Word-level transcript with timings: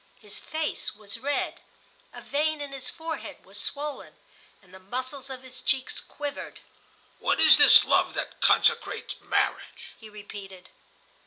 His 0.19 0.39
face 0.39 0.95
was 0.95 1.19
red, 1.19 1.59
a 2.11 2.23
vein 2.23 2.59
in 2.59 2.71
his 2.71 2.89
forehead 2.89 3.45
was 3.45 3.61
swollen, 3.61 4.15
and 4.59 4.73
the 4.73 4.79
muscles 4.79 5.29
of 5.29 5.43
his 5.43 5.61
cheeks 5.61 5.99
quivered. 6.01 6.59
"What 7.19 7.39
is 7.39 7.57
this 7.57 7.85
love 7.85 8.15
that 8.15 8.41
consecrates 8.41 9.21
marriage?" 9.21 9.93
he 9.99 10.09
repeated. 10.09 10.71